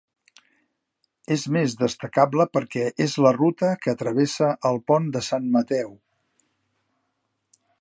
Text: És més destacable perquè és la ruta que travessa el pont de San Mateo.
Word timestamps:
És 1.35 1.43
més 1.57 1.75
destacable 1.81 2.47
perquè 2.57 2.87
és 3.05 3.17
la 3.25 3.33
ruta 3.37 3.69
que 3.85 3.95
travessa 4.01 4.49
el 4.71 4.81
pont 4.93 5.13
de 5.19 5.23
San 5.29 5.47
Mateo. 5.59 5.93